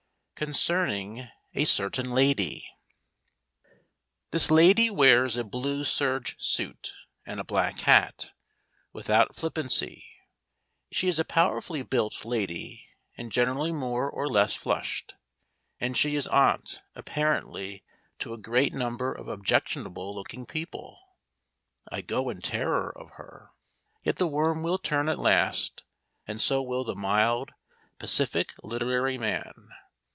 [0.43, 2.67] CONCERNING A CERTAIN LADY
[4.31, 6.95] This lady wears a blue serge suit
[7.27, 8.31] and a black hat,
[8.91, 10.03] without flippancy;
[10.91, 15.13] she is a powerfully built lady and generally more or less flushed,
[15.79, 17.83] and she is aunt, apparently,
[18.17, 20.99] to a great number of objectionable looking people.
[21.91, 23.51] I go in terror of her.
[24.03, 25.83] Yet the worm will turn at last,
[26.25, 27.51] and so will the mild,
[27.99, 29.67] pacific literary man.